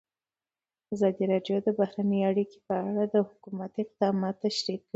ازادي 0.93 1.23
راډیو 1.33 1.57
د 1.63 1.67
بهرنۍ 1.79 2.19
اړیکې 2.29 2.57
په 2.67 2.73
اړه 2.87 3.03
د 3.13 3.15
حکومت 3.29 3.71
اقدامات 3.83 4.35
تشریح 4.45 4.79
کړي. 4.83 4.89